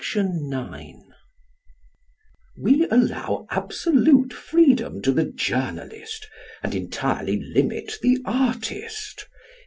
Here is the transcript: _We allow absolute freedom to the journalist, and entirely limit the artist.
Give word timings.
_We 2.57 2.87
allow 2.89 3.45
absolute 3.51 4.33
freedom 4.33 4.99
to 5.03 5.11
the 5.11 5.25
journalist, 5.25 6.27
and 6.63 6.73
entirely 6.73 7.39
limit 7.39 7.99
the 8.01 8.17
artist. 8.25 9.27